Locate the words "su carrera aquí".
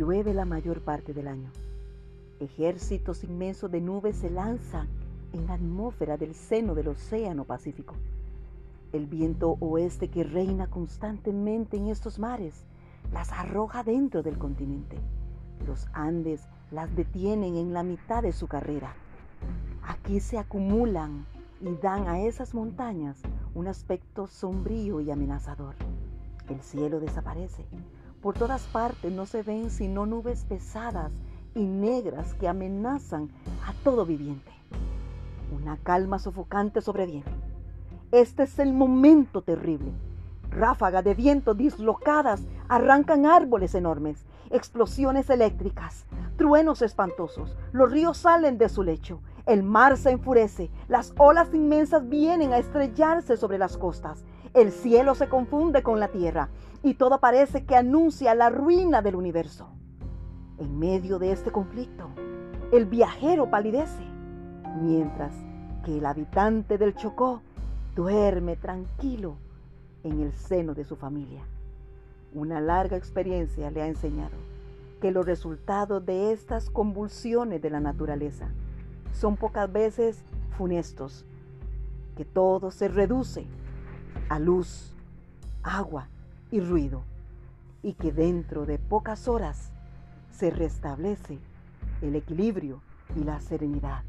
18.32-20.20